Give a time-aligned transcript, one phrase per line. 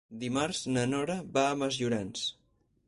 [0.21, 2.27] Dimarts na Nora va a Masllorenç.